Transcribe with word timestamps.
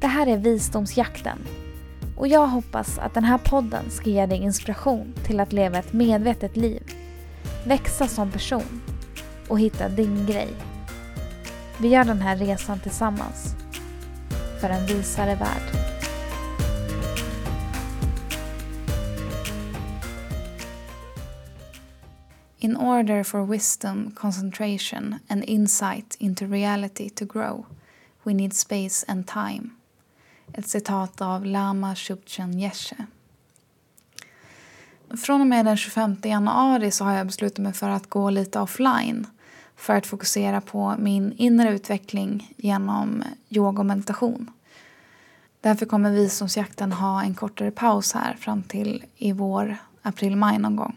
Det 0.00 0.06
här 0.06 0.26
är 0.26 0.36
Visdomsjakten 0.36 1.38
och 2.16 2.28
jag 2.28 2.46
hoppas 2.46 2.98
att 2.98 3.14
den 3.14 3.24
här 3.24 3.38
podden 3.38 3.90
ska 3.90 4.10
ge 4.10 4.26
dig 4.26 4.38
inspiration 4.38 5.14
till 5.26 5.40
att 5.40 5.52
leva 5.52 5.78
ett 5.78 5.92
medvetet 5.92 6.56
liv, 6.56 6.82
växa 7.66 8.08
som 8.08 8.30
person 8.30 8.82
och 9.48 9.60
hitta 9.60 9.88
din 9.88 10.26
grej. 10.26 10.48
Vi 11.80 11.88
gör 11.88 12.04
den 12.04 12.20
här 12.20 12.36
resan 12.36 12.80
tillsammans 12.80 13.54
för 14.60 14.70
en 14.70 14.86
visare 14.86 15.34
värld. 15.34 15.90
In 22.58 22.76
order 22.76 23.22
for 23.22 23.46
wisdom, 23.46 24.10
concentration 24.10 25.18
and 25.28 25.44
insight 25.44 26.16
into 26.18 26.46
reality 26.46 27.10
to 27.10 27.24
grow, 27.24 27.66
we 28.22 28.34
need 28.34 28.54
space 28.54 29.04
and 29.08 29.26
time. 29.26 29.79
Ett 30.52 30.68
citat 30.68 31.20
av 31.20 31.44
Lama 31.44 31.96
Shubchen 31.96 32.58
Yeshe. 32.58 32.96
Från 35.24 35.40
och 35.40 35.46
med 35.46 35.64
den 35.64 35.76
25 35.76 36.16
januari 36.22 36.90
så 36.90 37.04
har 37.04 37.12
jag 37.12 37.26
beslutat 37.26 37.58
mig 37.58 37.72
för 37.72 37.88
att 37.88 38.10
gå 38.10 38.30
lite 38.30 38.60
offline 38.60 39.26
för 39.76 39.96
att 39.96 40.06
fokusera 40.06 40.60
på 40.60 40.94
min 40.98 41.32
inre 41.32 41.70
utveckling 41.70 42.54
genom 42.56 43.24
yoga 43.48 43.80
och 43.80 43.86
meditation. 43.86 44.50
Därför 45.60 45.86
kommer 45.86 46.10
visdomsjakten 46.10 46.92
ha 46.92 47.22
en 47.22 47.34
kortare 47.34 47.70
paus 47.70 48.12
här 48.12 48.34
fram 48.34 48.62
till 48.62 49.04
i 49.16 49.32
vår, 49.32 49.76
april-maj 50.02 50.58
någon 50.58 50.76
gång. 50.76 50.96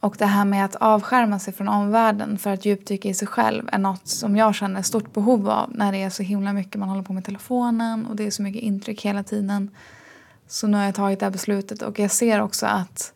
Och 0.00 0.16
det 0.18 0.26
här 0.26 0.44
med 0.44 0.64
att 0.64 0.76
avskärma 0.76 1.38
sig 1.38 1.54
från 1.54 1.68
omvärlden 1.68 2.38
för 2.38 2.50
att 2.50 2.64
djupdyka 2.64 3.08
i 3.08 3.14
sig 3.14 3.28
själv 3.28 3.68
är 3.72 3.78
något 3.78 4.08
som 4.08 4.36
jag 4.36 4.54
känner 4.54 4.82
stort 4.82 5.12
behov 5.12 5.48
av 5.48 5.70
när 5.74 5.92
det 5.92 6.02
är 6.02 6.10
så 6.10 6.22
himla 6.22 6.52
mycket 6.52 6.80
man 6.80 6.88
håller 6.88 7.02
på 7.02 7.12
med 7.12 7.24
telefonen 7.24 8.06
och 8.06 8.16
det 8.16 8.26
är 8.26 8.30
så 8.30 8.42
mycket 8.42 8.62
intryck 8.62 9.04
hela 9.04 9.22
tiden. 9.22 9.70
Så 10.46 10.66
nu 10.66 10.76
har 10.76 10.84
jag 10.84 10.94
tagit 10.94 11.20
det 11.20 11.26
här 11.26 11.30
beslutet 11.30 11.82
och 11.82 11.98
jag 11.98 12.10
ser 12.10 12.40
också 12.40 12.66
att 12.66 13.12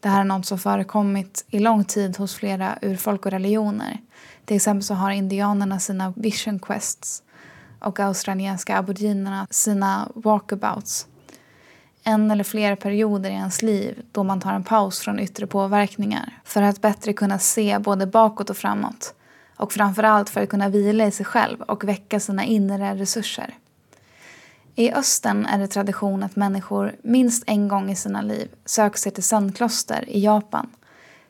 det 0.00 0.08
här 0.08 0.20
är 0.20 0.24
något 0.24 0.46
som 0.46 0.58
förekommit 0.58 1.44
i 1.48 1.58
lång 1.58 1.84
tid 1.84 2.16
hos 2.16 2.34
flera 2.34 2.78
urfolk 2.82 3.26
och 3.26 3.32
religioner. 3.32 4.00
Till 4.44 4.56
exempel 4.56 4.82
så 4.82 4.94
har 4.94 5.10
indianerna 5.10 5.78
sina 5.78 6.12
vision 6.16 6.58
quests 6.58 7.22
och 7.78 8.00
australienska 8.00 8.78
aboriginerna 8.78 9.46
sina 9.50 10.08
walkabouts 10.14 11.06
en 12.06 12.30
eller 12.30 12.44
flera 12.44 12.76
perioder 12.76 13.30
i 13.30 13.32
ens 13.32 13.62
liv 13.62 14.02
då 14.12 14.24
man 14.24 14.40
tar 14.40 14.52
en 14.52 14.64
paus 14.64 14.98
från 14.98 15.20
yttre 15.20 15.46
påverkningar 15.46 16.40
för 16.44 16.62
att 16.62 16.80
bättre 16.80 17.12
kunna 17.12 17.38
se 17.38 17.78
både 17.78 18.06
bakåt 18.06 18.50
och 18.50 18.56
framåt 18.56 19.14
och 19.56 19.72
framförallt 19.72 20.30
för 20.30 20.40
att 20.42 20.48
kunna 20.48 20.68
vila 20.68 21.06
i 21.06 21.10
sig 21.10 21.26
själv 21.26 21.60
och 21.60 21.84
väcka 21.84 22.20
sina 22.20 22.44
inre 22.44 22.94
resurser. 22.94 23.54
I 24.74 24.92
östen 24.92 25.46
är 25.46 25.58
det 25.58 25.68
tradition 25.68 26.22
att 26.22 26.36
människor 26.36 26.96
minst 27.02 27.44
en 27.46 27.68
gång 27.68 27.90
i 27.90 27.96
sina 27.96 28.22
liv 28.22 28.48
söker 28.64 28.98
sig 28.98 29.12
till 29.12 29.24
zenkloster 29.24 30.04
i 30.08 30.24
Japan, 30.24 30.70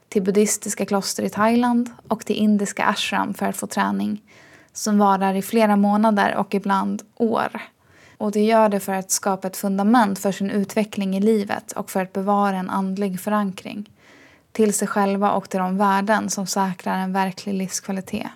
till 0.08 0.22
buddhistiska 0.22 0.86
kloster 0.86 1.22
i 1.22 1.30
Thailand 1.30 1.90
och 2.08 2.24
till 2.24 2.36
indiska 2.36 2.84
ashram 2.84 3.34
för 3.34 3.46
att 3.46 3.56
få 3.56 3.66
träning 3.66 4.22
som 4.72 4.98
varar 4.98 5.34
i 5.34 5.42
flera 5.42 5.76
månader 5.76 6.36
och 6.36 6.54
ibland 6.54 7.02
år. 7.14 7.62
Och 8.18 8.32
det 8.32 8.44
gör 8.44 8.68
det 8.68 8.80
för 8.80 8.92
att 8.92 9.10
skapa 9.10 9.48
ett 9.48 9.56
fundament 9.56 10.18
för 10.18 10.32
sin 10.32 10.50
utveckling 10.50 11.16
i 11.16 11.20
livet 11.20 11.72
och 11.72 11.90
för 11.90 12.02
att 12.02 12.12
bevara 12.12 12.56
en 12.56 12.70
andlig 12.70 13.20
förankring 13.20 13.90
till 14.52 14.74
sig 14.74 14.88
själva 14.88 15.32
och 15.32 15.50
till 15.50 15.60
de 15.60 15.76
värden 15.78 16.30
som 16.30 16.46
säkrar 16.46 16.98
en 16.98 17.12
verklig 17.12 17.54
livskvalitet. 17.54 18.30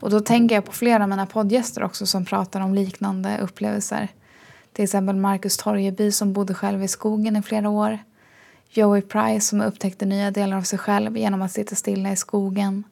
Och 0.00 0.10
då 0.10 0.20
tänker 0.20 0.54
jag 0.54 0.64
på 0.64 0.72
flera 0.72 1.02
av 1.02 1.08
mina 1.08 1.26
poddgäster 1.26 1.82
också 1.82 2.06
som 2.06 2.24
pratar 2.24 2.60
om 2.60 2.74
liknande 2.74 3.38
upplevelser. 3.38 4.08
Till 4.72 4.84
exempel 4.84 5.16
Marcus 5.16 5.56
Torgeby 5.56 6.12
som 6.12 6.32
bodde 6.32 6.54
själv 6.54 6.82
i 6.82 6.88
skogen 6.88 7.36
i 7.36 7.42
flera 7.42 7.68
år. 7.68 7.98
Joey 8.70 9.02
Price 9.02 9.48
som 9.48 9.60
upptäckte 9.60 10.06
nya 10.06 10.30
delar 10.30 10.56
av 10.56 10.62
sig 10.62 10.78
själv 10.78 11.16
genom 11.16 11.42
att 11.42 11.52
sitta 11.52 11.74
stilla 11.74 12.12
i 12.12 12.16
skogen 12.16 12.84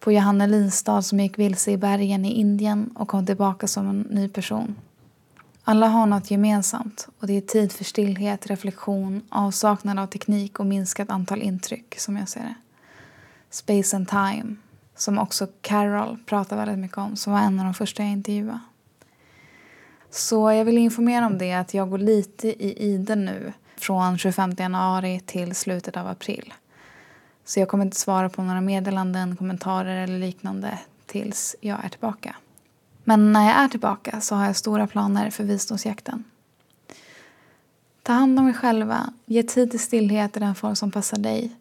på 0.00 0.12
Johanna 0.12 0.46
Linstad 0.46 1.02
som 1.02 1.20
gick 1.20 1.38
vilse 1.38 1.70
i 1.70 1.76
bergen 1.76 2.24
i 2.24 2.32
Indien 2.32 2.90
och 2.94 3.08
kom 3.08 3.26
tillbaka 3.26 3.66
som 3.66 3.88
en 3.88 4.00
ny 4.00 4.28
person. 4.28 4.76
Alla 5.64 5.86
har 5.86 6.06
något 6.06 6.30
gemensamt 6.30 7.08
och 7.20 7.26
det 7.26 7.36
är 7.36 7.40
tid 7.40 7.72
för 7.72 7.84
stillhet, 7.84 8.46
reflektion, 8.46 9.22
avsaknad 9.28 9.98
av 9.98 10.06
teknik 10.06 10.60
och 10.60 10.66
minskat 10.66 11.10
antal 11.10 11.42
intryck 11.42 11.98
som 11.98 12.16
jag 12.16 12.28
ser 12.28 12.40
det. 12.40 12.54
Space 13.50 13.96
and 13.96 14.08
time, 14.08 14.56
som 14.96 15.18
också 15.18 15.46
Carol 15.60 16.18
pratar 16.26 16.56
väldigt 16.56 16.78
mycket 16.78 16.98
om, 16.98 17.16
som 17.16 17.32
var 17.32 17.40
en 17.40 17.58
av 17.58 17.64
de 17.64 17.74
första 17.74 18.02
jag 18.02 18.12
intervjuade. 18.12 18.60
Så 20.10 20.52
jag 20.52 20.64
vill 20.64 20.78
informera 20.78 21.26
om 21.26 21.38
det 21.38 21.52
att 21.52 21.74
jag 21.74 21.90
går 21.90 21.98
lite 21.98 22.48
i 22.48 22.92
ide 22.92 23.14
nu 23.14 23.52
från 23.76 24.18
25 24.18 24.54
januari 24.58 25.20
till 25.26 25.54
slutet 25.54 25.96
av 25.96 26.06
april. 26.06 26.54
Så 27.46 27.60
jag 27.60 27.68
kommer 27.68 27.84
inte 27.84 27.96
svara 27.96 28.28
på 28.28 28.42
några 28.42 28.60
meddelanden, 28.60 29.36
kommentarer 29.36 30.04
eller 30.04 30.18
liknande 30.18 30.78
tills 31.06 31.56
jag 31.60 31.84
är 31.84 31.88
tillbaka. 31.88 32.36
Men 33.04 33.32
när 33.32 33.46
jag 33.46 33.56
är 33.56 33.68
tillbaka 33.68 34.20
så 34.20 34.34
har 34.34 34.46
jag 34.46 34.56
stora 34.56 34.86
planer 34.86 35.30
för 35.30 35.44
visdomsjakten. 35.44 36.24
Ta 38.02 38.12
hand 38.12 38.38
om 38.38 38.48
er 38.48 38.52
själva, 38.52 39.12
ge 39.26 39.42
tid 39.42 39.70
till 39.70 39.80
stillhet 39.80 40.36
i 40.36 40.40
den 40.40 40.54
form 40.54 40.76
som 40.76 40.90
passar 40.90 41.18
dig. 41.18 41.56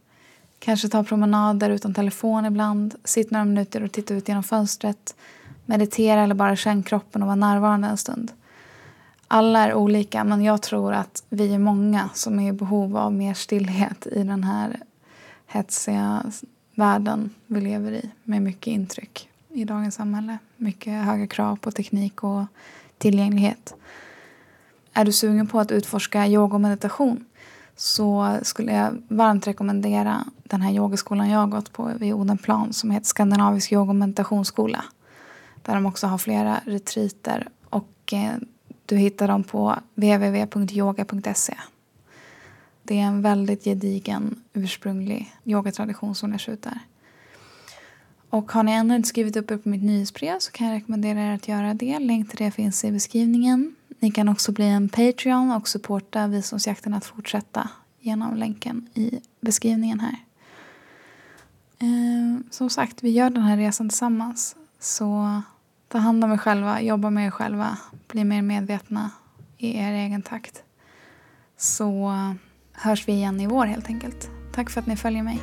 Kanske 0.60 0.90
ta 0.90 1.04
promenader 1.04 1.70
utan 1.70 1.94
telefon 1.94 2.46
ibland, 2.46 2.96
sitt 3.04 3.32
några 3.32 3.46
minuter 3.46 3.84
och 3.84 3.92
titta 3.92 4.14
ut 4.14 4.28
genom 4.28 4.44
fönstret. 4.44 5.16
Meditera 5.66 6.24
eller 6.24 6.36
bara 6.36 6.56
känn 6.56 6.84
kroppen 6.84 7.22
och 7.22 7.28
vara 7.28 7.36
närvarande 7.36 7.88
en 7.88 7.98
stund. 7.98 8.32
Alla 9.28 9.60
är 9.60 9.74
olika 9.74 10.24
men 10.24 10.44
jag 10.44 10.62
tror 10.62 10.94
att 10.94 11.24
vi 11.30 11.54
är 11.54 11.60
många 11.60 12.10
som 12.14 12.40
är 12.40 12.50
i 12.50 12.54
behov 12.54 12.98
av 12.98 13.14
mer 13.14 13.34
stillhet 13.34 14.08
i 14.08 14.24
den 14.24 14.44
här 14.44 14.80
hetsiga 15.56 16.24
världen 16.76 17.30
vi 17.48 17.62
lever 17.62 17.92
i 17.92 18.10
med 18.24 18.42
mycket 18.42 18.68
intryck 18.68 19.30
i 19.50 19.66
dagens 19.66 19.96
samhälle. 19.96 20.38
Mycket 20.58 21.06
höga 21.06 21.28
krav 21.28 21.56
på 21.56 21.72
teknik 21.72 22.24
och 22.24 22.44
tillgänglighet. 22.98 23.74
Är 24.94 25.06
du 25.06 25.12
sugen 25.12 25.48
på 25.48 25.60
att 25.60 25.72
utforska 25.72 26.28
yoga 26.28 26.56
och 26.56 26.62
meditation 26.62 27.26
så 27.76 28.38
skulle 28.42 28.74
jag 28.74 29.04
varmt 29.08 29.48
rekommendera 29.48 30.26
den 30.44 30.62
här 30.62 30.72
yogaskolan 30.72 31.30
jag 31.30 31.40
har 31.40 31.48
gått 31.48 31.72
på 31.74 31.92
vid 32.00 32.14
Odenplan 32.14 32.74
som 32.74 32.92
heter 32.92 33.06
Skandinavisk 33.06 33.72
yoga 33.72 33.90
och 33.90 33.96
meditationsskola. 33.96 34.84
Där 35.62 35.74
de 35.74 35.86
också 35.86 36.08
har 36.08 36.18
flera 36.18 36.60
retriter 36.66 37.48
och 37.70 38.14
eh, 38.14 38.34
du 38.86 38.98
hittar 38.98 39.28
dem 39.28 39.44
på 39.44 39.76
www.yoga.se. 39.96 41.56
Det 42.88 43.00
är 43.00 43.04
en 43.06 43.22
väldigt 43.22 43.64
gedigen 43.64 44.44
ursprunglig 44.54 45.36
yogatradition 45.44 46.16
som 46.16 46.32
lärs 46.32 46.50
ut 46.50 46.62
där. 46.62 46.80
Och 48.30 48.52
har 48.52 48.64
ni 48.64 48.72
ännu 48.72 48.96
inte 48.96 49.10
skrivit 49.10 49.36
upp 49.36 49.52
er 49.52 49.58
på 49.58 49.70
mitt 49.70 49.84
nyhetsbrev 49.84 50.40
så 50.40 50.52
kan 50.52 50.68
jag 50.68 50.76
rekommendera 50.76 51.22
er 51.22 51.36
att 51.36 51.48
göra 51.48 51.74
det. 51.74 52.00
Länk 52.00 52.30
till 52.30 52.38
det 52.38 52.52
finns 52.52 52.84
i 52.84 52.92
beskrivningen. 52.92 53.76
Ni 54.00 54.12
kan 54.12 54.30
också 54.30 54.52
bli 54.52 54.66
en 54.66 54.90
Patreon 54.90 55.52
och 55.52 55.68
supporta 55.68 56.28
Visdomsjakten 56.28 56.94
att 56.94 57.06
fortsätta 57.06 57.70
genom 58.00 58.36
länken 58.36 58.90
i 58.94 59.20
beskrivningen 59.42 60.00
här. 60.00 60.16
Eh, 61.80 62.42
som 62.52 62.70
sagt, 62.70 63.04
vi 63.04 63.10
gör 63.10 63.30
den 63.30 63.44
här 63.44 63.58
resan 63.58 63.90
tillsammans. 63.90 64.56
Så 64.80 65.42
ta 65.88 65.98
hand 65.98 66.24
om 66.24 66.32
er 66.32 66.38
själva, 66.38 66.82
jobba 66.82 67.10
med 67.10 67.28
er 67.28 67.32
själva, 67.32 67.78
bli 68.08 68.24
mer 68.24 68.42
medvetna 68.42 69.12
i 69.58 69.78
er 69.78 69.94
egen 69.94 70.22
takt. 70.22 70.64
Så 71.58 72.12
hörs 72.78 73.08
vi 73.08 73.12
igen 73.12 73.42
i 73.42 73.48
vår 73.48 73.66
helt 73.66 73.88
enkelt. 73.88 74.30
Tack 74.54 74.70
för 74.70 74.82
att 74.82 74.88
ni 74.88 74.96
följer 74.96 75.24
mig. 75.24 75.42